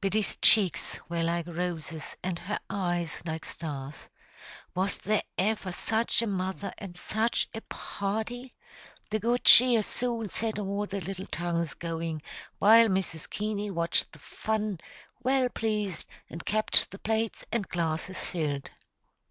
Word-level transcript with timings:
Biddy's 0.00 0.36
cheeks 0.40 0.98
were 1.10 1.22
like 1.22 1.46
roses, 1.46 2.16
and 2.24 2.38
her 2.38 2.58
eyes 2.70 3.20
like 3.26 3.44
stars. 3.44 4.08
Was 4.74 4.96
there 4.96 5.22
ever 5.36 5.70
such 5.70 6.22
a 6.22 6.26
mother, 6.26 6.72
and 6.78 6.96
such 6.96 7.46
a 7.52 7.60
"party"? 7.60 8.54
The 9.10 9.18
good 9.20 9.44
cheer 9.44 9.82
soon 9.82 10.30
set 10.30 10.58
all 10.58 10.86
the 10.86 11.02
little 11.02 11.26
tongues 11.26 11.74
going, 11.74 12.22
while 12.58 12.88
Mrs. 12.88 13.28
Keaney 13.28 13.70
watched 13.70 14.12
the 14.12 14.18
"fun," 14.18 14.80
well 15.22 15.50
pleased, 15.50 16.08
and 16.30 16.46
kept 16.46 16.90
the 16.90 16.98
plates 16.98 17.44
and 17.52 17.68
glasses 17.68 18.24
filled. 18.24 18.70